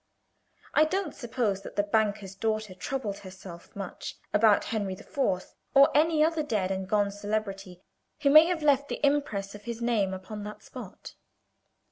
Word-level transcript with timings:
I 0.73 0.85
don't 0.85 1.13
suppose 1.13 1.61
that 1.61 1.75
the 1.75 1.83
banker's 1.83 2.33
daughter 2.33 2.73
troubled 2.73 3.19
herself 3.19 3.69
much 3.75 4.15
about 4.33 4.63
Henry 4.63 4.95
the 4.95 5.03
Fourth, 5.03 5.53
or 5.75 5.95
any 5.95 6.23
other 6.23 6.41
dead 6.41 6.71
and 6.71 6.89
gone 6.89 7.11
celebrity 7.11 7.83
who 8.23 8.31
may 8.31 8.47
have 8.47 8.63
left 8.63 8.89
the 8.89 9.05
impress 9.05 9.53
of 9.53 9.65
his 9.65 9.79
name 9.79 10.11
upon 10.11 10.41
that 10.43 10.63
spot. 10.63 11.13